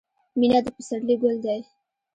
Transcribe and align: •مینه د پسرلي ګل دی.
•مینه 0.39 0.59
د 0.65 0.67
پسرلي 0.75 1.15
ګل 1.21 1.35
دی. 1.45 1.59